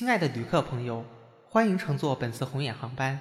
[0.00, 1.04] 亲爱的旅客朋友，
[1.44, 3.20] 欢迎乘坐本次红眼航班。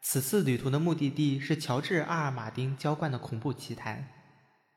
[0.00, 4.08] 此次旅途的目的地是乔治·阿尔马丁浇灌的恐怖奇谭。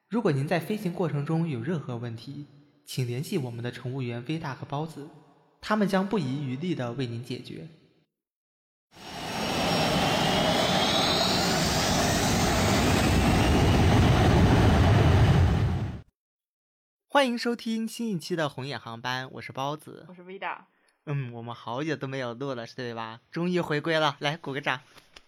[0.10, 2.48] 如果您在飞行过程中有任何问题，
[2.88, 5.12] 请联系我们的乘务员威大和包子，
[5.62, 7.68] 他们将不遗余力地为您解决。
[17.08, 20.70] 欢迎收听新一期的红眼航班，我是包子，我是维达。
[21.06, 23.20] 嗯，我们好久都没有录了，是对吧？
[23.32, 24.80] 终于回归了，来鼓个掌。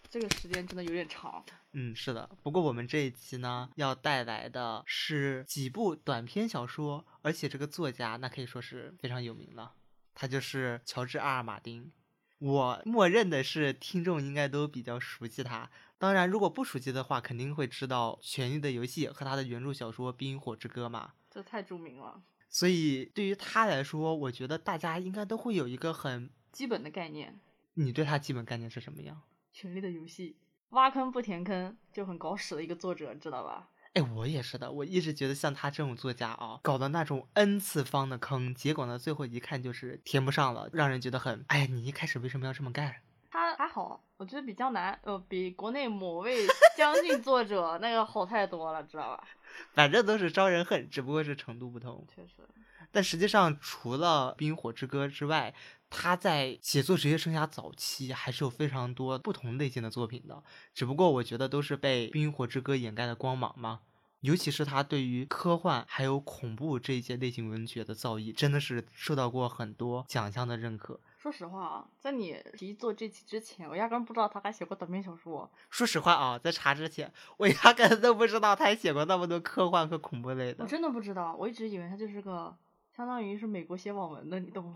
[0.09, 1.44] 这个时间真的有点长。
[1.72, 2.30] 嗯，是的。
[2.44, 9.72] 不过我们这一期呢，要带来的是几部短篇小说，而且这个作家那可以说是非常有名的，
[10.13, 11.91] 他就是乔治·阿尔马丁。
[12.38, 21.13] 我默认的是听众应该都比较熟悉他，当然如果不熟悉的话，肯定会知道《权力的游戏》和他的原著小说《冰与火之歌》嘛。
[21.32, 22.21] 这太著名了。
[22.53, 27.40] 所以对于他来说，我觉得大家应该都会有一个很基本的概念。
[27.73, 29.23] 你对他基本概念是什么样？
[29.51, 30.37] 权力的游戏，
[30.70, 33.70] 挖坑不填坑，就很搞屎的一个作者，知道吧？
[33.93, 42.98] 哎，我也是的，我一直觉得像他这种作家啊，搞的那种 n 次方的坑，结果呢，最后一看就是填不上了，让人觉得很，哎，你一开始为什么要这么干？
[43.34, 46.45] 他还好，我觉得比江南，呃，比国内某位
[46.77, 49.27] 将军作者那个好太多了，知道吧？
[49.73, 52.05] 反正都是招人恨，只不过是程度不同。
[52.13, 52.48] 确实。
[52.91, 55.51] 但实际上，除了《冰火之歌》之外，
[55.90, 60.43] 他在写作职业生涯早期还是有非常多不同类型的作品的。
[60.75, 63.79] 只不过我觉得都是被《冰火之歌》掩盖的光芒嘛。
[64.19, 71.00] 尤其是他对于科幻还有恐怖这一些类型文学的造诣，真的是受到过很多奖项的认可。
[71.24, 75.50] 说实话啊，在你提做这期之前，我压根不知道他还写过短篇小说。
[75.69, 80.66] 说实话啊，在查之前，我压根都不知道他还写过那么多科幻和恐怖类的。
[80.66, 82.53] 我真的不知道，我一直以为他就是个
[82.94, 84.75] 相当于是美国写网文的，你懂吗？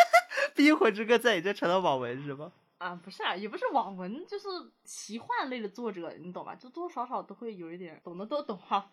[0.56, 2.50] 冰火之歌在你这成了网文是吗？
[2.78, 4.48] 啊，不是啊，也不是网文，就是
[4.84, 6.54] 奇幻类的作者，你懂吧？
[6.54, 8.90] 就多多少少都会有一点，懂的都懂哈。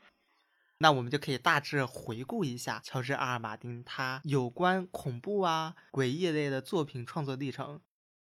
[0.81, 7.81] 那我们就可以大致回顾一下乔治·阿尔马丁他有关恐怖啊、诡异类的作品创作历程。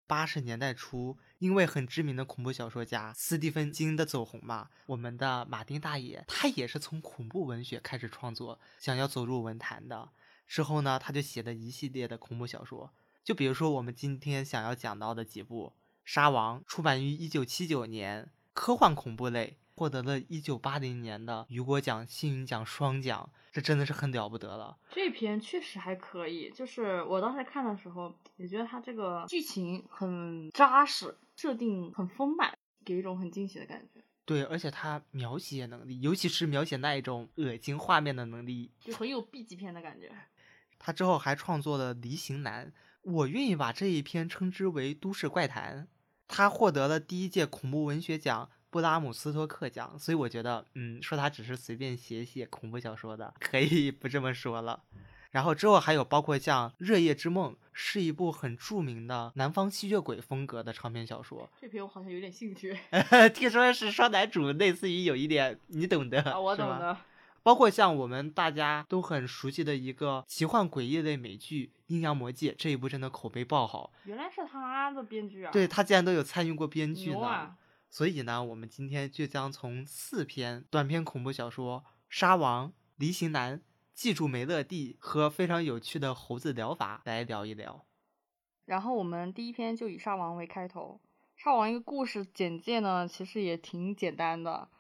[0.07, 10.11] 八十年代初，因为很知名的恐怖小说家斯蒂芬金的走红嘛，我们的马丁大爷他也是从恐怖文学开始创作，想要走入文坛的。
[10.47, 12.93] 之后呢，他就写了一系列的恐怖小说。
[13.25, 15.73] 就比如说我们今天想要讲到的几部
[16.05, 24.79] 《沙王》，出版于一九七九年，科幻恐怖类，获得了一九八零年的雨果奖、星云奖双奖，这真的是很了不得了。
[24.91, 34.03] 这篇确实还可以，就是我当时看的时候，也觉得它这个剧情很扎实，设定很丰满，给一种很惊喜的感觉。
[34.25, 40.13] 对，而且他描写能力，尤其是描写那一种恶心画面的能力，就很有 B 级片的感觉。
[40.79, 42.67] 他之后还创作了《离形男》。
[43.03, 45.89] 我愿意把这一篇称之为都市怪谈，
[46.29, 54.81] 他获得了第一届恐怖文学奖布拉姆斯托克奖，所以我觉得，嗯，说他只是随便写写恐怖小说的，可以不这么说了。
[55.31, 61.47] 然后之后还有包括像《热夜之梦》，是一部很著名的南方吸血鬼风格的长篇小说。
[61.61, 62.75] 这篇我好像有点兴趣，
[63.35, 66.97] 听说是双男主，类似于有一点，你懂的，啊，我懂的。
[67.43, 73.93] 包括像我们大家都很熟悉的一个奇幻诡异类美剧《阴阳魔界》，这一部真的口碑爆好。
[74.05, 75.51] 原来是他的编剧啊！
[75.51, 77.55] 对他竟然都有参与过编剧呢。
[77.93, 83.59] 所以呢，我们今天就将从四篇短篇恐怖小说《沙王》《离形男》
[83.93, 87.85] 《记住梅乐蒂》和非常有趣的猴子疗法来聊一聊。
[88.65, 91.03] 然后我们第一篇就以沙王为开头。
[91.37, 94.71] 沙王一个故事简介呢，其实也挺简单的。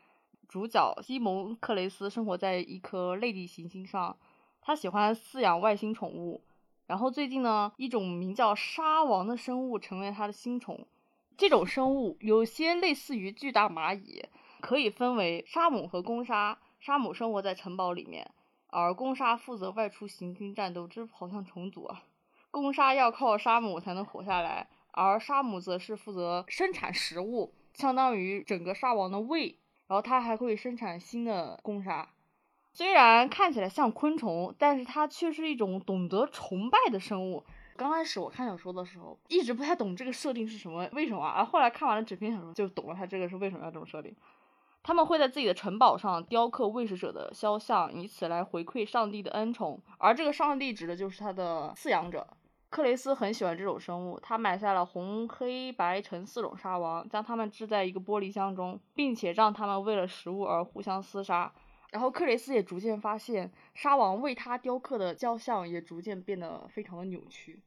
[0.48, 4.16] 主角西蒙·克雷斯生活在一颗类地行星上，
[4.62, 6.42] 他喜欢饲养外星宠物。
[6.86, 10.88] 然后最近呢，一种名叫沙王的生物成为他的新宠。
[11.36, 14.24] 这种生物有些类似于巨大蚂蚁，
[14.60, 16.58] 可以分为沙姆和公沙。
[16.80, 18.30] 沙姆生活在城堡里面，
[18.66, 20.88] 而公沙负责外出行军战斗。
[20.88, 22.02] 这好像重组啊！
[22.50, 29.58] 公沙要靠沙姆才能活下来，而沙姆则是负责生产食物，相当于整个沙王的胃。
[29.86, 32.08] 然后它还会生产新的公沙，
[32.72, 37.44] 虽然看起来像昆虫，但是它却是一种懂得崇拜的生物。
[37.76, 41.26] 刚开始我看小说的时候，一直不太懂这个设定是什么，为什么？
[41.26, 44.14] 而后来看完了整篇小说，就懂了它这个是为什么要这么设定。
[44.82, 52.26] 他们会在自己的城堡上雕刻喂食者的肖像，以此来回馈上帝的恩宠，而这个上帝指的就是他的饲养者。
[52.68, 61.52] 克雷斯很喜欢这种生物，他买下了红、黑、白、橙四种沙王，将它们置在一个玻璃箱中，并且让它们为了食物而互相厮杀。
[61.92, 67.60] 然后克雷斯也逐渐发现，沙王为他雕刻的雕像也逐渐变得非常的扭曲。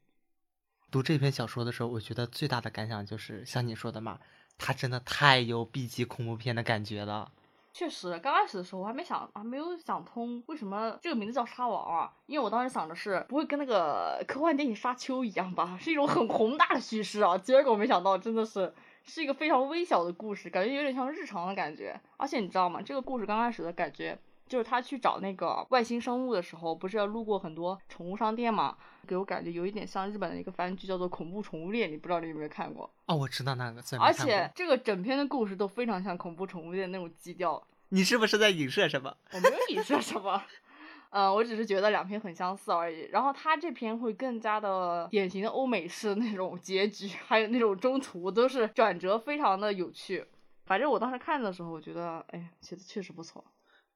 [0.92, 4.20] 读这篇小说的时候，我觉得最大的感想就是像你说的嘛，
[4.58, 7.32] 它真的太有 B 级恐怖片的感觉了。
[7.72, 12.14] 确实，刚开始的时候我还没想，还没有想通为什么这个名字叫沙王啊？
[12.26, 17.38] 因为我当时想的是不会跟那个科幻电影《沙丘》一样吧，是一种很宏大的叙事啊。
[17.38, 18.74] 结果没想到真的是
[19.06, 22.00] 是一个非常微小的故事，感觉有点像日常的感觉。
[22.18, 22.82] 而且你知道吗？
[22.82, 24.18] 这个故事刚开始的感觉
[24.48, 28.76] 就是他去找那个外星生物的时候，不是要路过很多宠物商店嘛？
[29.08, 32.90] 给我感觉有一点像日本的一个番剧，叫做《恐怖宠物店》，你不知道你有没有看过？
[33.06, 37.62] 哦，我知道那个，而且这个整篇的故事都非常像《恐怖宠物店》那种基调。
[37.90, 39.16] 你是不是在影射什么？
[39.32, 40.44] 我没有影射什么，
[41.18, 43.08] 嗯，我只是觉得两篇很相似而已。
[43.10, 50.26] 然后他这篇会更加的典型的欧美式那种结局，还有那种中途都是转折，非常的有趣。
[50.66, 53.42] 反正我当时看的时候，我觉得，哎，写的确实不错。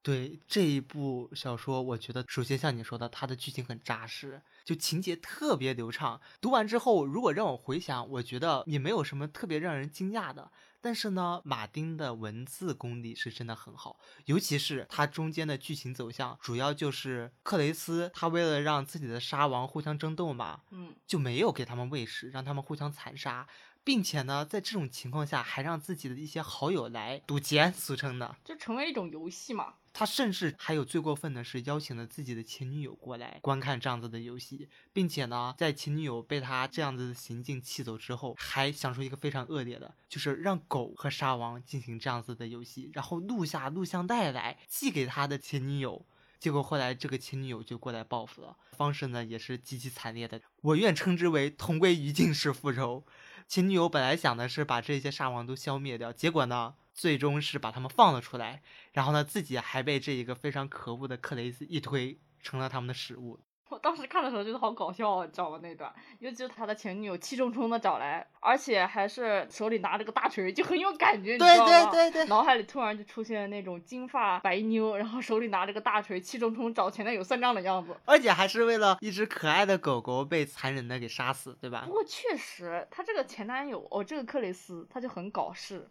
[0.01, 6.21] 对这一部小说，我觉得首先像你说的，它的剧情很扎实，就情节特别流畅。
[6.39, 10.49] 读完之后，如果让我回想，我觉得也没有什么特别让人惊讶的。
[10.81, 23.47] 但是呢，马丁的文字功力是真的很好，尤其是他中间的剧情走向，主要就是克雷斯他为了让自己的沙王互相争斗嘛，嗯，就没有给他们喂食，让他们互相残杀，
[23.83, 29.75] 并且呢，在这种情况下还让自己的一些好友来赌钱，俗称的，就成为一种游戏嘛。
[29.91, 46.05] 他甚至还有最过分的是，邀请了自己的前女友过来观看这样子的游戏，并且呢，在前女友被他这样子的行径气走之后，还想出一个非常恶劣的，就是让狗和沙王进行这样子的游戏，然后录下录像带来寄给他的前女友。
[46.39, 53.03] 结果后来这个前女友就过来报复了，方式呢也是极其惨烈的，我愿称之为同归于尽式复仇。
[53.49, 56.75] 前女友本来想的是把这些沙王都消灭掉，结果呢？
[56.93, 58.61] 最终是把他们放了出来，
[58.93, 63.39] 然后呢，自己还被这一个非常可恶的克雷斯一推，成了他们的食物。
[63.69, 65.59] 我当时看的时候觉得好搞笑，你知道吗？
[65.61, 71.91] 那段，尤其是他的前女友气冲冲的找来，而且还是手里拿着个大锤，就很有感觉，你知道吗？
[71.91, 72.25] 对对对对。
[72.27, 77.95] 脑海里突然就出现了那种金发白妞，然后手里拿着个大锤，气冲冲找前男友算账的样子。
[78.05, 81.83] 而且还是为了一只可爱的狗狗被残忍的给杀死，对吧？
[81.85, 85.87] 不过确实，他这个前男友，哦，这个克里斯，他就很搞事。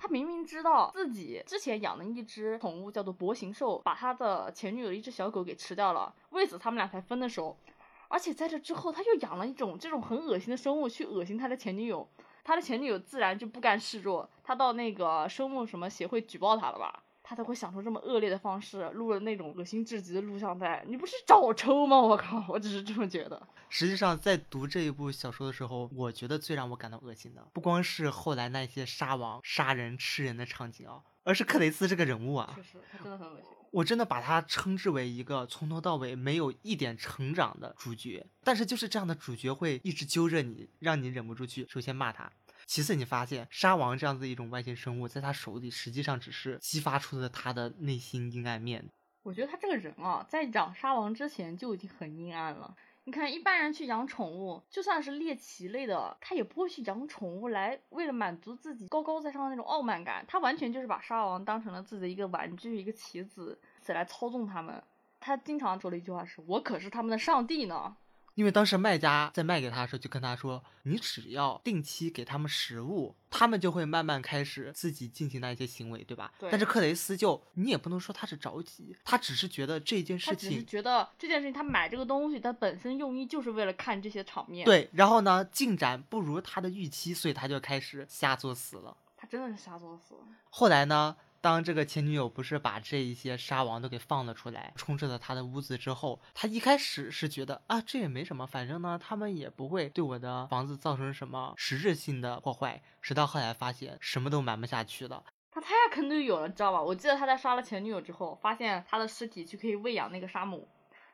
[0.00, 7.58] 他明明知道自己之前养的一只宠物叫做薄形兽，把他的前女友一只小狗给吃掉了，为此他们俩才分的手。
[8.06, 12.08] 而且在这之后，他又养了一种这种很恶心的生物去恶心他的前女友，
[12.44, 17.02] 他的前女友自然就不甘示弱，他到那个生物什么协会举报他了吧？
[17.28, 20.82] 他才会想出这么恶劣的方式，录了那种恶心至极的录像带。
[20.88, 22.00] 你不是找抽吗？
[22.00, 23.46] 我靠，我只是这么觉得。
[23.68, 32.50] 实际上，在读这一部小说的时候，我觉得最让我感到恶心的，不光是后来那些杀王、杀人、吃人的场景啊，而是克雷斯这个人物啊。
[32.56, 33.50] 确实，他真的很恶心。
[33.72, 38.26] 我真的把他称之为一个从头到尾没有一点成长的主角。
[38.42, 42.32] 但是就是这样的主角会一直揪着你，让你忍不住去首先骂他。
[42.68, 48.84] 其次，你发现沙王这样子一种外星生物，在他手里实际上只是激发出了他的内心阴暗面。
[49.22, 52.76] 我觉得他这个人啊，在养沙王之前就已经很阴暗了。
[53.04, 60.22] 你看，一般人去养宠物，就算是猎奇类的，他也不会去养宠物来为了满足自己高高在上的那种傲慢感。
[60.28, 64.84] 他完全就是把沙王当成了自己的一个玩具，一个棋子，来操纵他们。
[65.18, 67.96] 他经常说的一句话是：“我可是他们的上帝呢。”
[68.38, 76.48] 因为当时卖家在卖给他的时候，就跟他说：“你只要定期给他们食物，他们就会慢慢开始自己进行那一些行为，对吧？”对。
[76.48, 84.64] 但是克雷斯就你也不能说他是着急，他只是觉得这件事情，他只是觉得这件事情，他买这个东西，他本身用意就是为了看这些场面。
[84.64, 84.88] 对。
[84.92, 88.96] 然后呢，进展不如他的预期，所以他就开始瞎作死了。
[89.16, 90.14] 他真的是瞎作死。
[90.50, 91.16] 后来呢？
[91.40, 102.82] 当这个前女友不是把这一些沙王都给放了出来，充斥了他的屋子之后，他一开始是觉得啊，这也没什么，反正呢，他们也不会对我的房子造成什么实质性的破坏。
[103.00, 106.82] 直到后来发现什么都瞒不下去了，他太坑队友了，知道吧？
[106.82, 110.68] 我记得他在杀了前女友之后，发现他的尸体就可以喂养那个沙姆，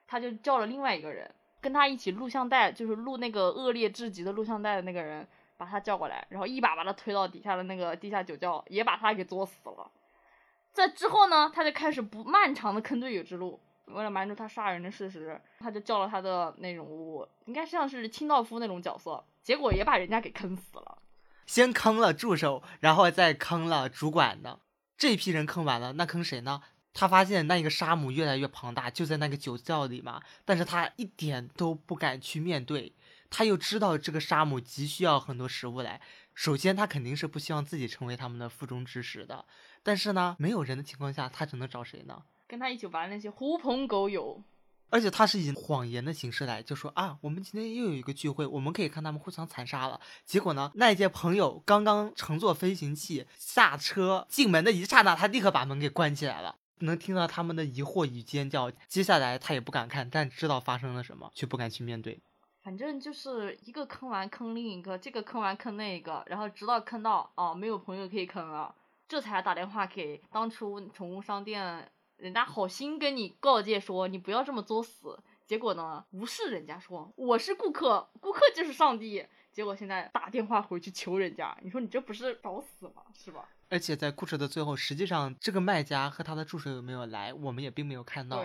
[0.06, 5.28] 他就叫了另外一个人跟他一起录像带，就是录那个恶劣至极的录像带的那个人，
[5.58, 9.90] 把他叫过来，然后一把把他推到底下的那个地下酒窖，也把他给作死了。
[10.74, 13.58] 在之后呢，他就开始不漫长的坑队友之路。
[13.86, 20.98] 为了瞒住他杀人的事实，他就叫了他的那种，应该像是清道夫那种角色，结果也把人家给坑死了。
[21.46, 24.58] 先坑了助手，然后再坑了主管的。
[24.96, 26.62] 这批人坑完了，那坑谁呢？
[26.94, 30.22] 他发现那个沙姆越来越庞大，就在那个酒窖里嘛。
[30.44, 32.94] 但是他一点都不敢去面对，
[33.28, 36.00] 他又知道这个沙姆急需要很多食物来。
[36.34, 39.44] 首先，他肯定是不希望自己成为他们的腹中之食的。
[39.84, 42.20] 但是呢，没有人的情况下，他只能找谁呢？
[42.48, 44.42] 跟他一起玩那些狐朋狗友。
[44.90, 50.00] 而且他是以谎言的形式来，就说啊，我们今天又有一个聚会，我们可以看他们互相残杀了。
[50.24, 56.56] 结果呢，那一届朋友刚刚乘坐飞行器下车进门的一刹那，他立刻把门给关起来了。
[56.80, 58.70] 能听到他们的疑惑与尖叫。
[58.88, 62.20] 接下来他也不敢看，但知道发生了什么，却不敢去面对。
[62.62, 68.74] 反正就是一个坑完坑另一个，这个坑完坑那个，然后直到坑到哦没有朋友可以坑了，
[69.06, 71.90] 这才打电话给当初宠物商店。
[72.16, 79.26] 人家好心跟你告诫说，你不要这么作死，结果呢，无视人家说我是顾客，顾客就是上帝。
[79.52, 83.02] 结果现在打电话回去求人家，你说你这不是找死吗？
[83.12, 83.48] 是吧？
[83.68, 88.44] 而且在故事的最后，实际上这个卖家和他的助手有没有来，我们也并没有看到。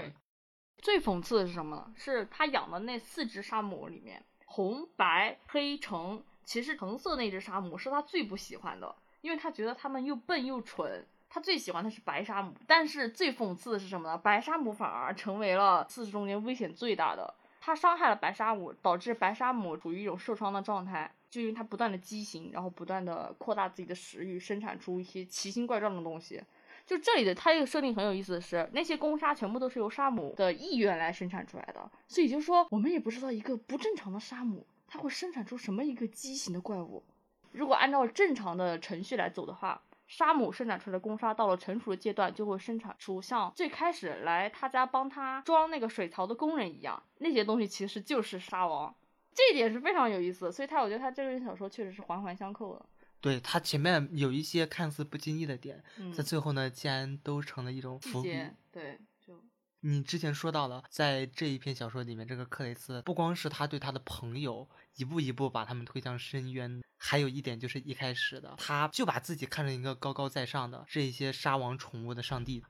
[0.79, 1.93] 最讽刺的是什么呢？
[1.95, 11.05] 是他养的那四只沙姆里面，红、白、黑、橙，其实橙色那只沙姆是他最不喜欢的，因为他觉得他们又笨又蠢。
[11.31, 14.17] 他最喜欢的是白沙姆，但是最讽刺的是什么呢？
[14.17, 17.31] 白沙姆反而成为了四只中间危险最大的。
[17.61, 26.41] 他伤害了白沙姆，导致白沙姆处于一种受伤的状态，就因为他不断的畸形，然后不断的扩大自己的食欲，生产出一些奇形怪状的东西。
[26.87, 37.03] 就这里的他一个设定很有意思的是，那些公沙全部都是由沙姆的意愿来生产出来的，所以就是说我们也不知道一个不正常的沙姆，它会生产出什么一个畸形的怪物。
[37.51, 39.81] 如果按照正常的程序来走的话。
[40.09, 48.95] 沙姆生产出来的公沙到了成熟的阶段，就会生产出像最开始来他家帮他装那个水槽的工人一样，那些东西其实就是沙王，
[49.35, 50.51] 这一点是非常有意思。
[50.51, 52.83] 所以他我觉得他这个小说确实是环环相扣的。
[53.21, 58.31] 对他前面有一些看似不经意的点，在最后呢，竟然都成了一种伏笔。
[58.71, 59.39] 对，就
[59.81, 64.67] 你之前说到了，在这一篇小说里面，这个克雷斯不光是他对他的朋友。
[64.99, 66.81] 一步一步把他们推向深渊。
[67.01, 72.65] 还有一点就是一开始的，他就把自己看成一个高高在上的这些沙王宠物的上帝。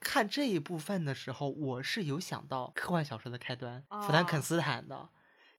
[0.00, 5.10] 看这一部分的时候，我是有想到科幻小说的开端，弗兰肯斯坦的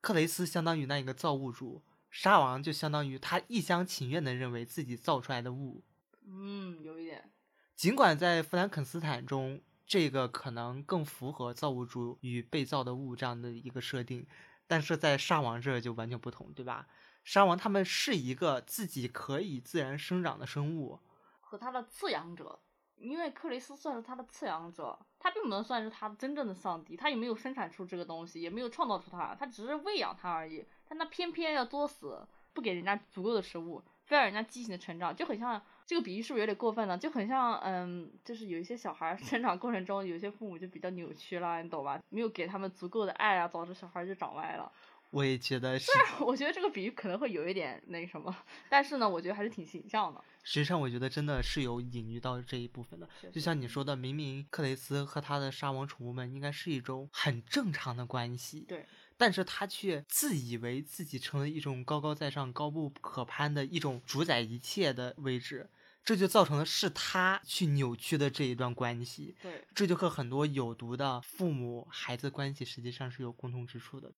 [0.01, 5.83] 克雷斯相当于那一个造物主，沙王就相当于他一厢情愿的认为自己造出来的物。
[6.25, 7.31] 嗯，有一点。
[7.75, 14.25] 尽管在弗兰肯斯坦中，这个可能更符合造物主与被造的物这样的一个设定。
[14.69, 16.87] 但是在沙王这就完全不同，对吧？
[17.23, 20.99] 沙王他们是一个自己可以自然生长的生物，
[21.39, 22.59] 和他的饲养者，
[22.95, 30.63] 因为克雷斯算是他的饲养者，他并不能算是他真正的上帝，他也没有生产出这个东西，也没有创造出它，他只是喂养它而已。
[30.87, 35.59] 但他偏偏要作死，不给人家足够的食物，非要人家畸形的成长，就很像。
[35.89, 36.95] 这个比喻是不是有点过分呢？
[36.95, 41.99] 就很像，嗯，就是有一些小孩成长过程中，有些父母就比较扭曲了，你懂吧？
[42.09, 44.71] 没有给他们足够的爱啊，导致小孩就长歪了。
[45.09, 45.91] 我也觉得是。
[46.19, 48.35] 我觉得这个比喻可能会有一点那什么，
[48.69, 50.23] 但是呢，我觉得还是挺形象的。
[50.43, 53.09] 实际上，我觉得真的是有隐喻到这一部分的。
[53.31, 58.59] 就像你说的，明明克雷斯和他的沙王宠物们应该是一种很正常的关系。
[58.67, 58.85] 对。
[59.17, 65.67] 但是他却自以为自己成了一种高高在上、高不可攀的一种主宰一切的位置。
[66.09, 74.11] 这就造成了是他去扭曲的这一段关系，对，这就和很多有毒的父母孩子关系实际上是有共同之处的。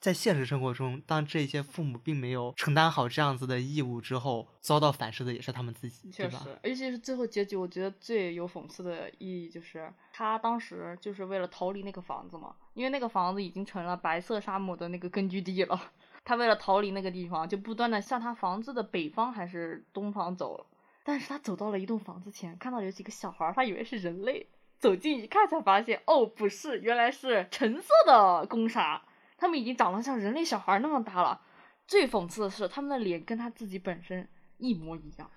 [0.00, 15.80] 在现实生活中，当这些父母并没有承担好这样子的义务之后，遭到反噬的也是他们自己，确实，尤其是最后结局，我觉得最有讽刺的意义就是他当时就是为了逃离那个房子嘛，因为那个房子已经成了白色沙漠的那个根据地了。
[16.24, 20.66] 他为了逃离那个地方，就不断的向他房子的北方还是东方走。
[21.02, 24.46] 但是他走到了一栋房子前，看到有几个小孩，他以为是人类，
[24.78, 29.02] 走近一看才发现，哦，不是，原来是橙色的公鲨，
[29.36, 31.40] 他们已经长得像人类小孩那么大了。
[31.86, 34.28] 最讽刺的是，他们的脸跟他自己本身
[34.58, 35.30] 一模一样。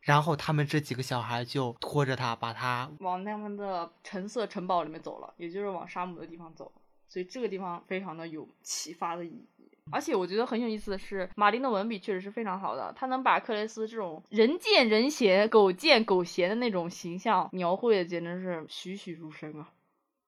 [0.00, 6.72] 然后他们这几个小孩就拖着他，把他往他们的橙色城堡里面走了，也就是往沙姆的地方走。
[7.08, 9.57] 所以这个地方非常的有启发的意义。
[9.90, 19.70] 而且我觉得很有意思的是，马丁的文笔确实是非常好的，他能把克雷斯这种人见人嫌、狗见狗嫌的那种形象描绘的简直是栩栩如生啊！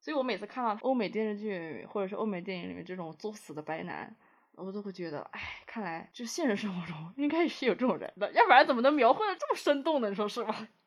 [0.00, 4.16] 所以我每次看到欧美电视剧或者是欧美电影里面这种作死的白男，
[4.54, 10.08] 我都会觉得，哎，看来就现实生活中 应该是有这种人的，要不然怎么能描绘的这么生动呢？
[10.08, 10.68] 你说是吧？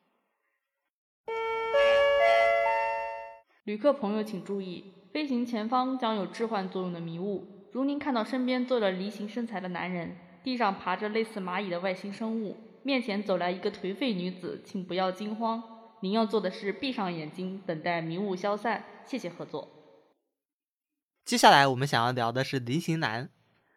[3.64, 7.53] 旅客朋友请注意，飞行前方将有置换作用的迷雾。
[7.74, 15.60] 如您看到身边坐着梨形身材的男人，地上爬着类似蚂蚁的外星生物，面前走来一个颓废女子，请不要惊慌。
[16.00, 18.84] 您要做的是闭上眼睛，等待迷雾消散。
[19.04, 19.68] 谢谢合作。
[21.24, 23.24] 接下来我们想要聊的是《梨形男》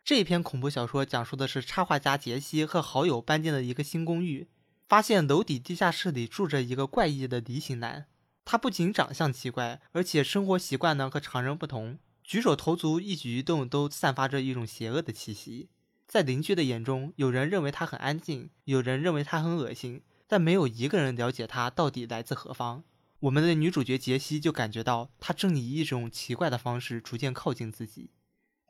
[0.03, 4.47] 这一篇恐怖小说，讲述的是插画家杰西和好友搬进了一个新公寓，
[4.87, 8.05] 发现楼底地下室里住着一个怪异的梨形男。
[8.45, 11.97] 他不仅长相奇怪，而且生活习惯呢和常人不同，
[12.27, 15.69] 举手投足、一举一动都散发着一种邪恶的气息。
[16.05, 22.83] 在邻居的眼中，有人认为他很安静，有人认为他很恶心，但没有一个人了解他到底来自何方。
[23.21, 28.11] 我们的女主角杰西就感觉到，他正以一种奇怪的方式逐渐靠近自己。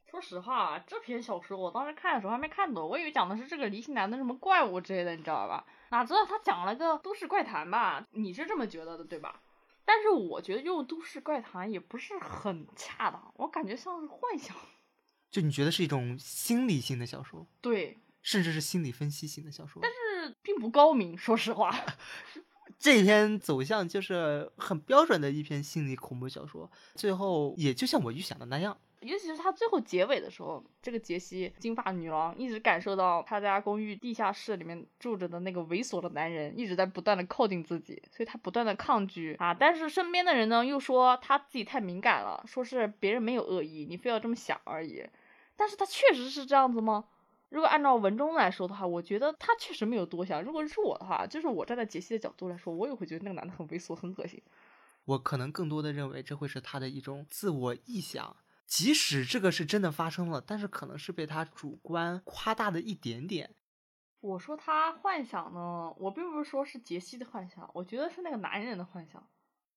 [0.05, 5.65] 说实话，这篇小说我当时看的时候还没看懂，我以为讲的是这个离心男的什么怪物之类的，你知道吧？
[5.89, 8.05] 哪知道他讲了个都市怪谈吧？
[8.11, 9.41] 你是这么觉得的对吧？
[9.89, 14.53] 但是我觉得用都市怪谈也不是很恰当，我感觉像是幻想。
[15.31, 21.73] 就你觉得是一种心理性的小说，对，甚至是心理分析型的小说，但是并不高明，说实话。
[22.77, 28.77] 这篇走向就是很标准的一篇心理恐怖小说，最后也就像我预想的那样。
[29.01, 39.53] 尤其是他最后结尾的时候，这个杰西金发女郎一直感受到他家公寓地下室里面住着的那个猥琐的男人一直在不断的靠近自己，所以他不断的抗拒啊。
[39.53, 45.05] 但是身边的人呢又说他自己太敏感了，说是别人没有恶意，你非要这么想而已。
[45.55, 47.05] 但是他确实是这样子吗？
[47.49, 50.43] 如果按照文中来说的话，我觉得他确实没有多想。
[50.43, 54.41] 如果是我的话，就是我站在杰西的角度来说，我也会觉得那个男的很猥琐、很恶心。
[55.05, 58.35] 我可能更多的认为这会是他的一种自我臆想，
[58.67, 63.55] 即使这个是真的发生了，但是可能是被他主观夸大的一点点。
[64.19, 69.25] 我说他幻想呢，我并不是说是杰西的幻想，我觉得是那个男人的幻想。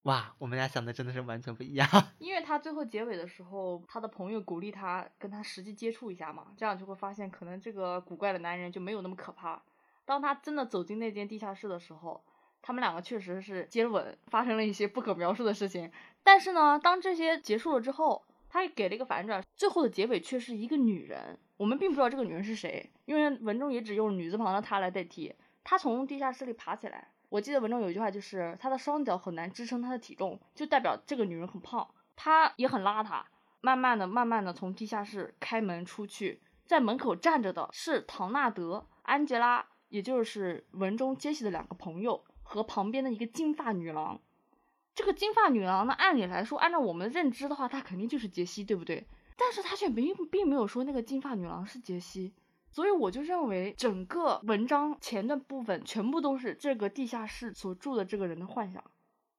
[0.03, 1.87] 哇，我们俩想的真的是完全不一样。
[2.19, 9.63] 因为他最后结尾的时候，他的朋友鼓励他跟他实际接触一下嘛，这样就会发现可能这个古怪的男人就没有那么可怕。
[10.07, 12.25] 当他真的走进那间地下室的时候，
[12.63, 15.93] 他们两个确实是接吻，发生了一些不可描述的事情。
[16.25, 21.39] 但是呢，当这些结束了之后，他也给了一个反转，最后的结尾却是一个女人。
[21.57, 25.33] 我们并不知道这个女人是谁，因为文中也只用女字旁的她来代替。
[25.63, 27.13] 她从地下室里爬起来。
[27.29, 33.23] 我记得文中有一句话，就是她的双脚很难支撑她的体重，就代表这个女人很胖，她也很邋遢。
[33.61, 44.21] 慢慢的、慢慢的从地下室开门出去，在门口站着的是唐纳德、安吉拉，也就是文中杰西的两个朋友和旁边的一个金发女郎。
[45.01, 49.07] 这个金发女郎呢，按理来说，按照我们的认知的话，她肯定就是杰西，对不对？
[49.35, 52.35] 但是她却并并没有说那个金发女郎是杰西。
[52.71, 58.85] 所以我就认为，整个文章前的部分全部都是这个地下室所住的这个人的幻想。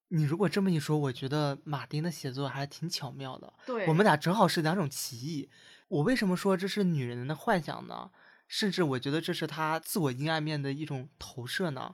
[0.07, 3.53] 你如果这么一说，我觉得马丁的写作还挺巧妙的。
[3.67, 5.47] 对，我们俩正好是两种歧义。
[5.89, 8.09] 我为什么说这是女人的幻想呢？
[8.47, 11.93] 甚至我觉得这是她自我阴暗面的一种投射呢？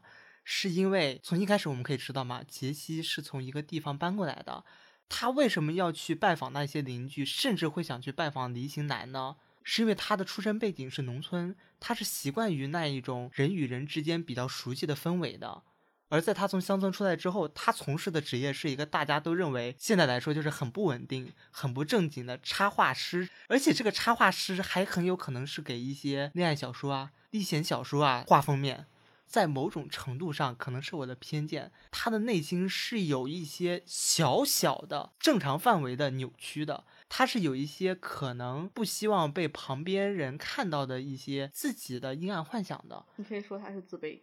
[0.49, 4.63] 是因为从一开始我们可以知道嘛，杰西是从一个地方搬过来的，
[5.09, 9.35] 他为什么要去拜访那些邻居，甚至会想去拜访梨形男呢？
[9.65, 15.63] 是因为他的出身背景是农村，他是习惯于那一种人与人之间比较熟悉的氛围的。
[16.07, 28.85] 而在他从乡村出来之后，他从事的职业是一个大家都认为现在来说就是很不稳定、很不正经的插画师，而且这个插画师还很有可能是给一些恋爱小说啊、历险小说啊画封面。
[29.27, 36.85] 在某种程度上，可能是我的偏见，他的内心是有一些小小的正常范围的扭曲的。
[37.09, 43.05] 他是有一些可能不希望被旁边人看到的一些自己的阴暗幻想的。
[43.17, 44.21] 你可以说他是自卑。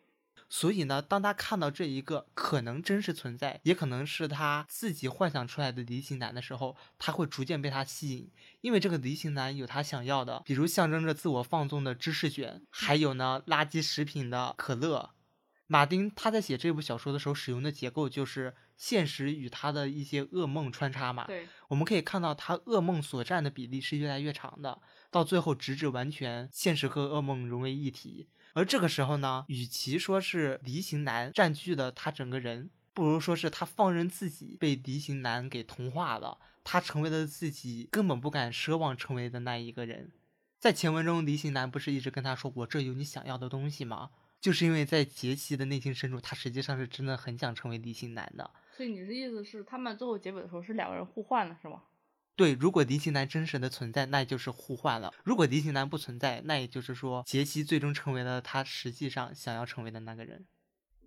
[0.56, 8.30] 所以呢，当他看到这一个可能真实存在，也可能是他自己幻想出来的梨形男的时候，他会逐渐被他吸引。
[8.60, 15.10] 因为这个梨形男有他想要的，比如象征着自我放纵的芝士卷，还有呢垃圾食品的可乐。
[15.66, 18.54] 马丁他在写这部小说的时候使用的结构就是。
[18.76, 24.80] 现实与他的一些噩梦穿插嘛，对，我们可以看到他噩梦所占的比例是越来越长的，
[25.12, 28.26] 到最后直至完全现实和噩梦融为一体。
[28.54, 40.12] 而这个时候呢，与其说是离形男占据了他整个人，不如说是他放任自己被离形男给同化了，他成为了自己根本不敢奢望成为的那一个人。
[40.60, 48.50] 在前文中，离形男不是一直跟他说：“我这有你想要的东西吗？”就是因为在杰西的内心深处，他实际上是真的很想成为离形男的。
[48.76, 51.82] 所以你的意思是，他们最后结尾的时候是两个人互换了，是吗？
[52.36, 60.44] 对，如果离奇男真实的存在，那就是互换了；如果离奇男不存在，那也就是说，杰西最终成为了他实际上想要成为的那个人。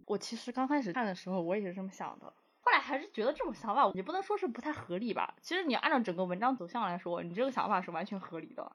[0.05, 5.35] 我其实刚开始看的时候，我也是这么想的，后来还是觉得这种想法也不能说是不太合理吧。
[5.41, 8.71] 其实你按照整个文章走向来说，你这个想法是完全合理的。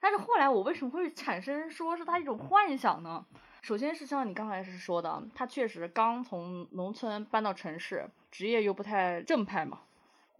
[0.00, 3.26] 但是后来我为什么会产生说是他一种幻想呢？
[3.60, 9.80] 首先是像你刚才是说的，他确实刚从农村搬到城市，职业又不太正派嘛。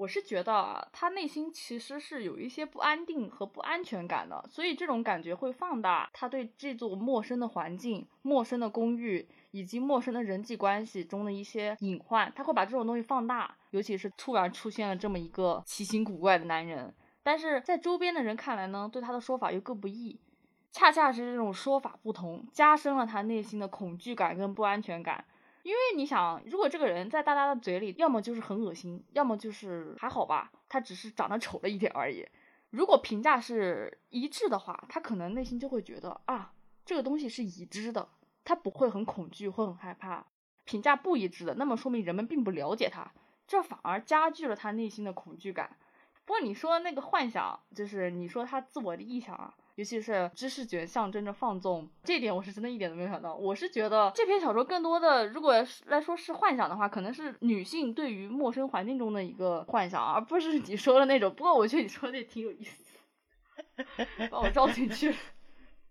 [0.00, 13.54] 我是觉得啊，他内心其实是有一些不安定和不安全感的，所以这种感觉会放大他对这座陌生的环境、陌生的公寓以及陌生的人际关系中的一些隐患，他会把这种东西放大。
[13.72, 20.18] 尤其是突然出现了这么一个奇形古怪的男人，但是在周边的人看来呢，对他的说法又各不易。
[20.72, 25.22] 恰恰是这种说法不同，加深了他内心的恐惧感跟不安全感。
[25.62, 32.26] 因为你想，如果这个人在大家的嘴里，要么就是很恶心，要么就是还好吧，他只是长得丑了一点而已。
[32.70, 36.52] 如果评价是一致的话，他可能内心就会觉得啊，
[36.84, 38.08] 这个东西是已知的，
[38.44, 40.26] 他不会很恐惧，会很害怕。
[40.64, 43.12] 评价不一致的，那么说明人们并不了解他，
[43.46, 45.76] 这反而加剧了他内心的恐惧感。
[46.24, 49.54] 不过你说那个幻想，就是你说他自我的臆想啊。
[49.76, 53.34] 尤其是知识卷象征着放纵，这点我是真的一点都没有想到。
[53.34, 55.54] 我是觉得这篇小说更多的，如果
[55.86, 61.34] 来说是幻想的话，可能是女性对于陌生环境中的一个幻想，而不是你说的那种。
[61.34, 62.94] 不过我觉得你说的也挺有意思，
[64.30, 65.16] 把我招进去了。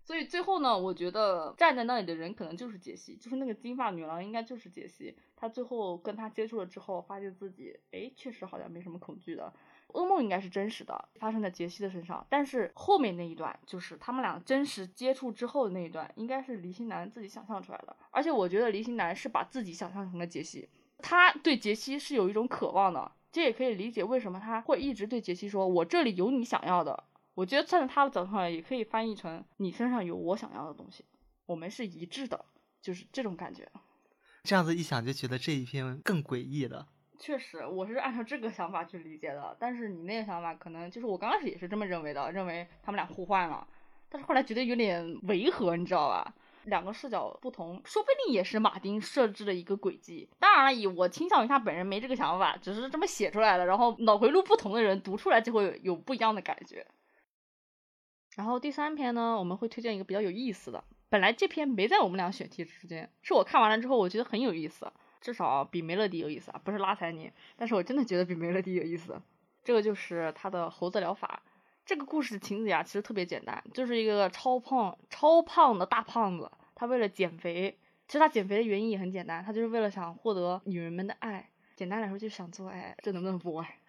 [0.02, 5.16] 所以最后呢，我觉得站在那里的人可能就是杰西，就是那个金发女郎应该就是杰西。
[5.36, 9.52] 她最后跟他接触了之后，发现自己哎，确实好像没什么恐惧的。
[9.92, 12.26] 噩梦应该是真实的，发生在杰西的身上。
[12.28, 17.96] 但是后面那一段，就是他们俩真实接触之后的那一段，应该是黎心南自己想象出来的。
[18.10, 23.12] 而且我觉得黎心南是把自己想象成了杰西，他对杰西是有一种渴望的。
[23.32, 31.04] 这也可以理解为什么他会一直对杰西说：“我这里有你想要的。”我觉得站在他的角度上，也可以翻译成：“你身上有我想要的东西，
[31.46, 32.44] 我们是一致的。”
[32.82, 33.70] 就是这种感觉。
[34.42, 36.88] 这样子一想，就觉得这一篇更诡异了。
[37.20, 43.68] 确实，我是按照这个想法去理解的，但是你那个想法可能就是我刚开始也是这么认为的，认为他们俩互换了，
[44.08, 46.34] 但是后来觉得有点违和，你知道吧？
[46.64, 50.28] 两个视角不同，说不定也是马丁设置的一个轨迹。
[50.38, 56.86] 当然了，以我倾向于他本人没这个想法，只是这么写出来的，然后脑回路不同的人读出来就会有不一样的感觉。
[58.36, 64.90] 然后第三篇呢，我们会推荐一个比较有意思的，本来这篇没在我们俩选题之间，是我看完了之后我觉得很有意思。
[65.20, 69.20] 至少比梅乐迪有意思啊，不是拉踩你，但是我真的觉得比梅乐迪有意思。
[69.62, 71.42] 这个就是他的猴子疗法。
[71.84, 81.50] 这个故事的情节啊，其实特别简单，就是一个超胖、超胖的大胖子，他为了减肥，其实他减肥的原因也很简单，他就是为了想获得女人们的爱。
[81.74, 82.94] 简单来说，就是想做爱。
[83.02, 83.79] 这能不能不爱？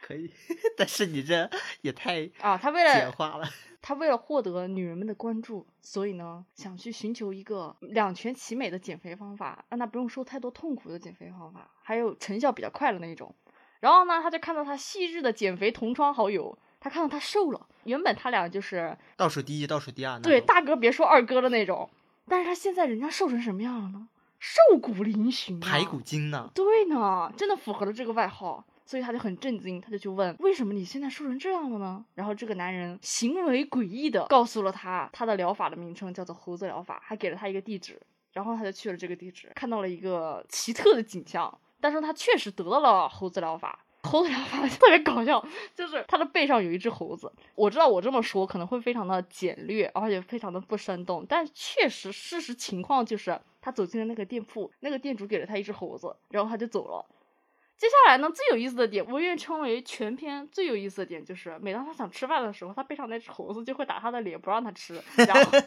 [0.00, 0.30] 可以，
[0.76, 1.48] 但是你这
[1.82, 3.48] 也太啊，他为了简化了。
[3.84, 13.34] 他为了获得女人们的关注，所以呢，想去寻求一个两全其美的减肥方法，让他不用受太多痛苦的减肥方法，还有成效比较快的那种。
[13.80, 17.66] 然后呢，他就看到他昔日的减肥同窗好友，他看到他瘦了。
[17.82, 21.90] 原本他俩就是倒数第一、倒数第二，对，大哥别说二哥的那种。
[22.28, 24.06] 但是他现在人家瘦成什么样了呢？
[24.38, 26.48] 瘦骨嶙峋，排骨精呢？
[26.54, 28.64] 对呢，真的符合了这个外号。
[28.92, 32.04] 所以他就很震惊，他就去问为什么你现在瘦成这样了呢？
[32.14, 37.98] 然后这个男人行为诡异的告诉了他他的疗法的名称叫做猴子疗法，还给了他一个地址。
[38.34, 41.58] 然后他就去了这个地址，看到了一个奇特的景象。
[41.80, 45.42] 但是他确实得到了猴子疗法，猴子疗法 特别搞笑，
[45.74, 47.32] 就是他的背上有一只猴子。
[47.54, 57.06] 我知道我这么说可能会非常的简略，而且非常的不生动，但确实事实情况就是他走进了那个店铺，那个店主给了他一只猴子，然后他就走了。
[57.76, 64.94] 接下来呢，最有意思的点，我愿意称为全篇最有意思的点，就是每当他想吃饭的时候，他背上那只猴子就会打他的脸，不让他吃，
[65.26, 65.58] 然后，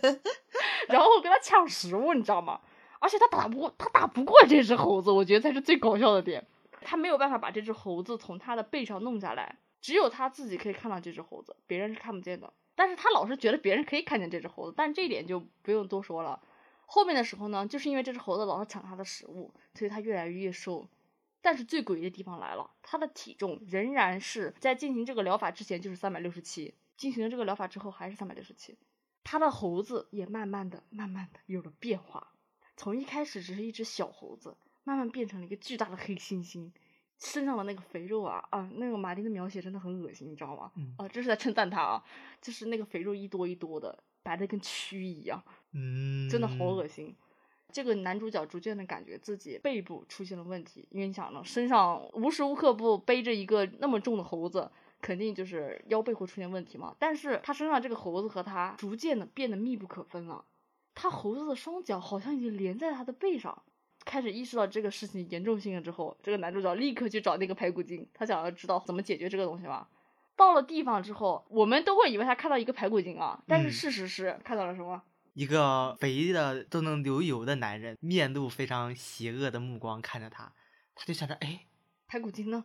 [0.88, 2.62] 然后跟他抢食物，你知道吗？
[3.00, 6.48] 而且他打不过，他打不过这只猴子，我觉得才是最搞笑的点。
[6.82, 12.54] 他没有办法把这只猴子从他的背上弄下来，只有他自己可以看到这只猴子，别人是看不见的。
[12.76, 16.40] 但是他老是觉得别人可以看见这只猴子，但这一点就不用多说了。
[16.86, 20.88] 后面的时候呢，就是因为这只猴子老是抢他的食物，所以他越来越瘦。
[21.46, 28.76] 但是最诡异的地方来了，他的体重仍然是在进行这个疗法之前就是三百六十七，进行了这个疗法之后还是三百六十七。
[29.24, 32.34] 他的猴子也慢慢的、慢慢的有了变化，
[32.76, 36.72] 从一开始只是一只小猴子，慢慢变成了一个巨大的黑猩猩，
[37.20, 40.72] 身上的那个肥肉啊啊，那个马丁的描写真的很恶心，你知道吗？
[40.98, 42.04] 啊，这是在称赞他啊，
[42.42, 47.16] 就是那个肥肉一多一多的，白的跟蛆一样，嗯，真的好恶心。
[47.76, 56.96] 这个男主角逐渐的感觉自己背部出现了问题，因为你想呢，身上无时无刻不背着一个那么重的猴子，肯定就是腰背会出现问题嘛。
[56.98, 60.46] 但是他身上这个猴子和他逐渐的变得密不可分了，
[60.94, 63.62] 他猴子的双脚好像已经连在他的背上。
[64.06, 69.86] 开始意识到这个事情严重性了之后，这个男主角立刻去找那个排骨精，他想要知道怎么解决这个东西嘛。
[70.38, 75.04] 到了地方之后，我们都会以为他看到一个排骨精啊，但是事实是看到了什么？
[75.36, 80.54] 一个肥的都能流油的男人，面露非常邪恶的目光看着他，
[80.96, 81.68] 他就想着，哎，
[82.08, 82.64] 排骨精呢？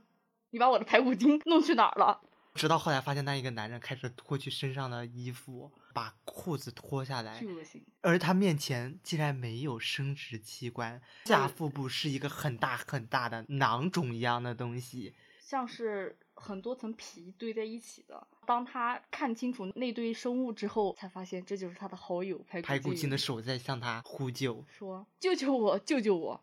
[0.51, 2.21] 你把我的排骨精弄去哪儿了？
[2.55, 7.85] 直到后来发现那一个男人开始脱去身上的衣服，把裤子脱下来，恶心。
[8.03, 15.15] 而他面前竟然没有生殖器官，下腹部是一个很大很大的囊肿一样的东西。
[15.51, 18.25] 像是很多层皮堆在一起的。
[18.47, 24.65] 当他看清楚那堆生物之后，才发现这就是他的好友排骨排骨精的手在向他呼救。
[24.69, 26.41] 说：“救救我，救救我！”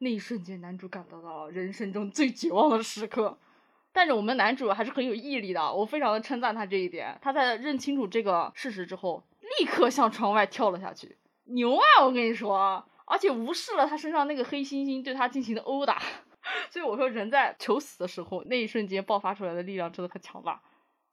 [0.00, 3.38] 那一瞬间，男主感到了人生中最绝望的时刻。
[3.92, 7.18] 但是我们男主还是很有毅力的，我非常的称赞他这一点。
[7.22, 9.24] 他在认清楚这个事实之后，
[9.58, 12.04] 立刻向窗外跳了下去，牛啊！
[12.04, 16.02] 我跟你说，而且无视了他身上那个黑猩猩对他进行的殴打。
[16.70, 20.62] 所以我说，人在求死的时候，那一瞬间爆发出来的力量真的很强大。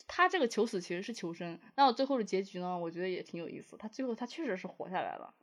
[0.08, 2.78] 他这个求死其实是求生，那我最后的结局呢？
[2.78, 3.76] 我觉得也挺有意思。
[3.78, 5.34] 他最后他确实是活下来了。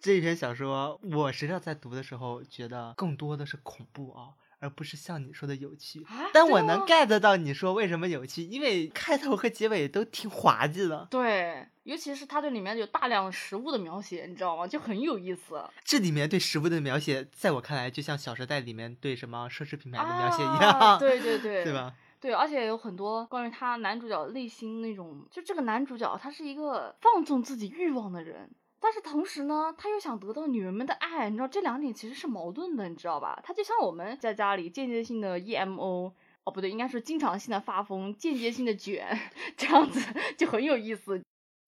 [0.00, 6.02] 这篇小说，我实际上在读的时候，觉得更多的是恐怖啊，而不是像你说的有趣。
[6.04, 11.06] 啊但我能 get 到你说为什么有趣，因为开头和结尾都挺滑稽的。
[11.10, 14.66] 对，尤其是他对里面有大量食物的描写，你知道吗？
[14.66, 15.62] 就很有意思。
[15.84, 21.72] 这里面对食物的描写，在我看来，就像《小时代》里面对什么奢侈品牌的描写一啊样，对对 对，对？
[21.72, 21.94] 吧？
[22.20, 33.40] 对，而且有很多关于他男主角内心那种，就这个男主角他是一个放纵自己欲望的人，但是同时呢，他又想得到女人们的爱，你知道这两点其实是矛盾的，你知道吧？
[33.42, 36.12] 他就像我们在家里间接性的 emo。
[36.44, 39.06] 哦，不对，应该是经常性的发疯，间接性的卷，
[39.54, 40.00] 这样子
[40.38, 41.20] 就很有意思。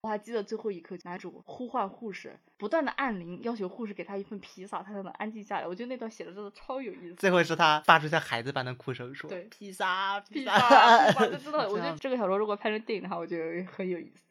[0.03, 5.67] 我还记得最后一刻，男主呼唤护士，不断的按铃，要求护士给他一份披萨，他才能安静下来。
[5.67, 7.15] 我觉得那段写的真的超有意思。
[7.15, 14.28] 最后是他发出像孩子般的哭声，说：“对披萨，披萨，萨，披萨，这真的，我觉得这个小说如果拍成电影的话，我觉得很有意思。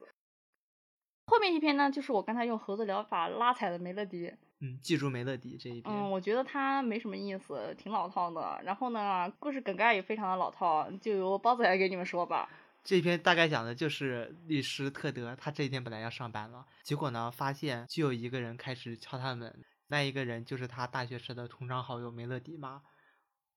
[1.28, 4.32] 后面一篇呢，就是我刚才用盒子疗法拉踩的梅乐迪。
[4.60, 5.94] 嗯，记住梅乐迪这一篇。
[5.94, 8.58] 嗯，我觉得他没什么意思，挺老套的。
[8.64, 12.48] 然后呢，故事梗概也非常的老套，就由包子来给你们说吧。
[12.82, 22.80] 这一篇大概讲的就是律师特德，他这一天本来要上班了，结果呢，发现就有一个人开始敲他门，那一个人就是他大学时的同窗好友梅乐迪嘛。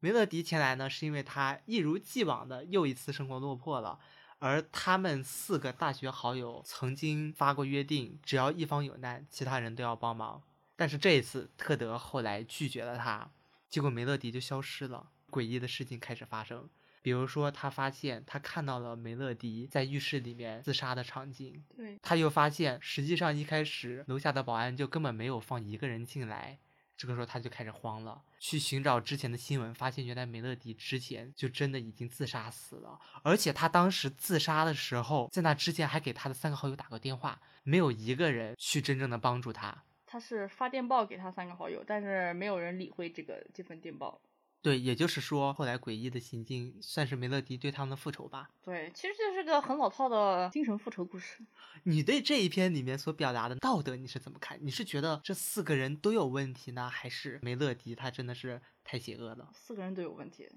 [0.02, 4.00] 梅乐迪前来呢，是因为他一如既往的又一次生活落魄了，
[4.42, 10.42] 而他们四个大学好友曾经发过约定，只要一方有难，其他人都要帮忙。
[10.76, 13.30] 但是这一次，特德后来拒绝了他，
[13.70, 16.68] 结果梅乐迪就消失了，诡异的事情开始发生。
[17.04, 26.58] 比如说，他发现他看到了梅乐迪在浴室里面自杀的场景，对，他又发现实际上一开始楼下的保安就根本没有放一个人进来。
[27.02, 39.84] 这个时候他就开始慌了，去寻找之前的新闻，发现原来梅乐迪之前就真的已经自杀死了，而且他当时自杀的时候，在那之前还给他的三个好友打过电话，没有一个人去真正的帮助他。
[40.06, 44.22] 他是发电报给他三个好友，但是没有人理会这个这份电报。
[44.62, 48.50] 对，也就是说，后来诡异的行径算是梅乐迪对他们的复仇吧。
[48.64, 51.44] 对，其实就是个很老套的精神复仇故事。
[51.84, 54.60] 你对这一篇里面所表达的道德你是怎么看？
[54.62, 59.50] 你是觉得这四个人都有问题呢，还是梅乐迪他真的是太邪恶了？
[59.54, 60.48] 四个人都有问题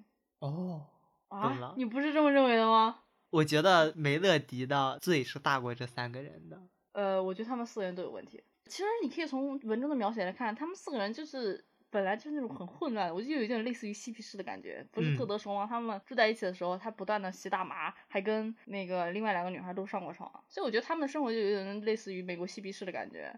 [0.40, 0.86] 哦，
[1.30, 1.74] 懂啊了？
[1.78, 3.00] 你不是这么认为的吗？
[3.30, 6.62] 我觉得梅乐迪的罪是大过这三个人的。
[6.92, 8.44] 呃，我觉得他们四个人都有问题。
[8.66, 14.84] 其实你可以从文中的描写来看，他们四个人就是本来就是那种很混乱，我就有一点类似于嬉皮士的感觉。
[14.90, 23.32] 不是特嗯德双王他们住在一起的时候，他不断的吸大麻，还跟那个另外两个女孩都上过床，所以我觉得他们的生活就有点类似于美国嬉皮士的感觉。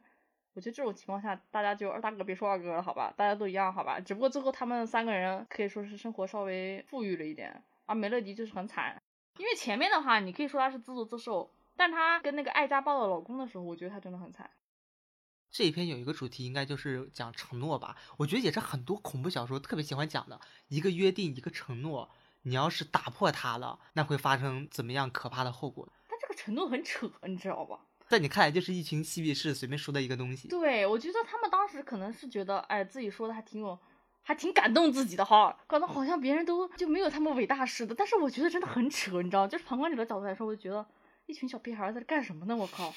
[0.54, 4.00] 我觉得这种情况下，大家就二大哥别说二哥了，好吧，大家都一样，好吧。
[4.00, 8.96] 只不过最后他们三个人可以说是生活稍微富裕了一点，而梅乐迪就是很惨。
[9.36, 14.48] 因为前面的话，你可以说她是自作自受，但她跟那个爱家暴的老公的时候，我觉得她真的很惨。
[15.56, 17.96] 这一篇有一个主题，应该就是讲承诺吧。
[18.18, 20.38] 我觉得也是很多恐怖小说特别喜欢讲的
[20.68, 22.10] 一个约定，一个承诺。
[22.42, 25.90] 你要是打破它了，那会发生怎么样可怕的后果？
[26.06, 27.80] 但这个承诺很扯，你知道吧？
[28.06, 30.46] 在你看来，就是一群嬉皮士随便说的一个东西。
[30.48, 33.78] 对，我觉得他们当时可能是觉得，哎，自己说的还挺有，
[34.22, 37.94] 还挺感动自己的哈，搞得好像别人都就没有他们伟大似的。
[37.94, 40.86] 但是我觉得真的很扯，你知道，就是旁观者的角度来说，我就觉得
[41.24, 42.54] 一群小屁孩儿在这干什么呢？
[42.54, 42.92] 我靠！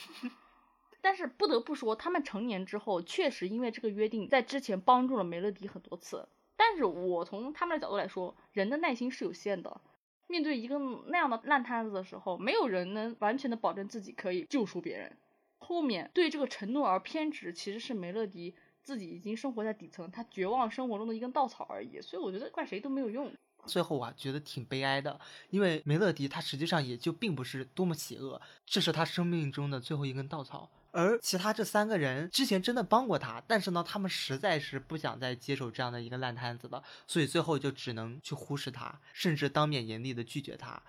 [1.02, 6.28] 但是不得不说，他们成年之后，确实因为这个约定，在之前帮助了梅乐迪很多次。
[6.58, 9.80] 但是我从他们的角度来说，人的耐心是有限的。
[10.28, 15.18] 面对一个那样的烂摊子的时候，没有人能完全的保证自己可以救赎别人。
[15.58, 22.02] 后面对这个承诺而偏执，其实是梅乐迪自己已经生活在底层，他绝望生活中的一根稻草而已。
[22.02, 23.32] 所以我觉得怪谁都没有用。
[23.66, 30.70] 最后啊，觉得挺悲哀的，因为梅乐迪他实际上也就并不是多么邪恶，这是他生命中的最后一根稻草。
[30.92, 40.82] 而其他这三个人之前真的帮过他，但是呢，他们实在是不想再接手这样的一个烂摊子了，所以最后就只能去忽视他，甚至当面严厉的拒绝他。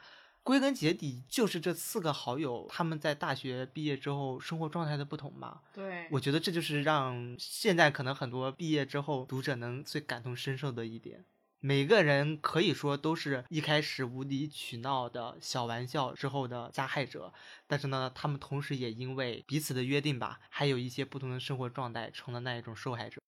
[0.43, 5.61] 归根结底，就是这四个好友他们在大学毕业之后生活状态的不同嘛。
[5.75, 11.25] 对，我觉得这就是让现在可能很多毕业之后读者能最感同身受的一点。
[11.63, 17.35] 每个人可以说都是一开始无理取闹的小玩笑之后的加害者，
[17.67, 23.21] 但是呢，他们同时也因为彼此的约定吧，还有一些不同的生活状态，成了那一种受害者。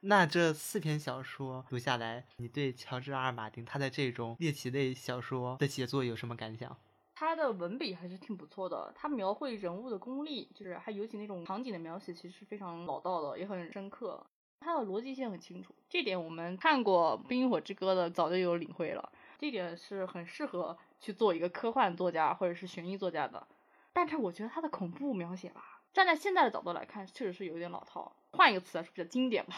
[0.00, 6.76] 那这四篇小说读下来，你对乔治·阿尔马丁他的这种猎奇类小说的写作有什么感想？
[7.14, 14.22] 他的文笔还是挺不错的，他描绘人物的功力，就是还尤其那种场景的描写，其实是非常老道的，也很深刻。
[14.66, 23.46] 他的逻辑性很清楚，这点我们看过《冰与火之歌》的早就有领会了，这点是很适合去做一个科幻作家或者是悬疑作家的。
[23.92, 29.54] 但是我觉得他的恐怖描写吧，站在现在的角度来看，确实是有点老套，换一个词来说比较经典吧。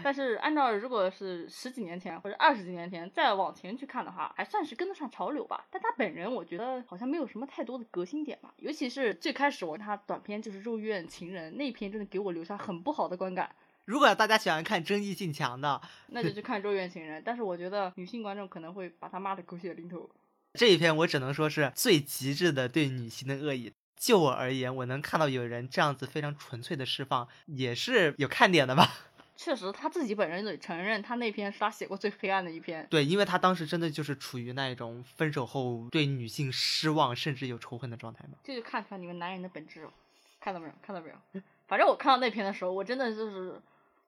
[0.00, 5.66] 但是按照如果是十几年前或者二十几年前再往前去看的话，还算是跟得上潮流吧。
[5.72, 13.52] 但他本人我觉得好像没有什么太多的革新点吧，尤其是最开始我看他短片就是《肉愿情人》那篇，真的给我留下很不好的观感。
[13.84, 17.20] 如果大家喜欢看争议性强的，那就去看《肉愿情人》。
[17.24, 20.08] 但是我觉得女性观众可能会把他骂的狗血淋头。
[20.54, 23.72] 这一篇我只能说是最极致的对女性的恶意。
[23.96, 28.88] 就我而言，我能看到有人这样子非常纯粹的释放，也是有看点的吧。
[29.34, 32.86] 确实，他自己本人也承认，他那篇是他写过最黑暗的一篇。
[32.90, 38.34] 对，因为他当时真的就是处于那一种分手后对女性失望，甚至有仇恨的状态嘛。
[38.44, 39.92] 这就看出来你们男人的本质了，
[40.38, 40.72] 看到没有？
[40.82, 41.42] 看到没有？
[41.66, 43.60] 反正我看到那篇的时候，我真的就是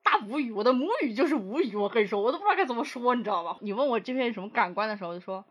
[0.05, 3.57] 大无语，我的母语就是无语，我跟你说，我都不知道该怎么说，你知道吗？
[3.61, 5.43] 你问我这篇什么感官的时候，就说，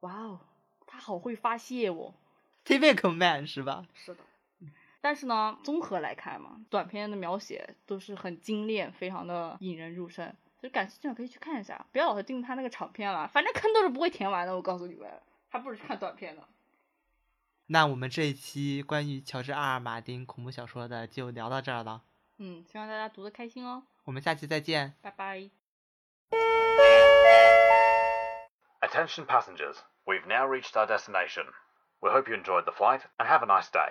[0.00, 0.40] 哇哦，
[0.86, 2.14] 他好会发泄哦
[2.64, 3.84] ，typical man 是吧？
[3.92, 4.20] 是的。
[5.02, 10.34] 但是呢，综合来看嘛，短片的描写都是很精炼，非常的引人入胜。
[10.60, 14.56] 就感兴趣的可以去看一下，不要老是盯着他那个长片了，反正坑都是不会填完的。
[14.56, 15.08] 我告诉你们，
[15.50, 16.42] 还不如去看短片呢。
[17.66, 22.02] 那我们这一期关于乔治·阿尔马丁恐怖小说的就聊到这儿了。
[22.38, 23.82] 嗯，希望大家读的开心哦。
[24.04, 25.50] 我们下期再见，拜拜。
[28.80, 31.44] Attention passengers, we've now reached our destination.
[32.00, 33.90] We hope you enjoyed the flight and have a nice day.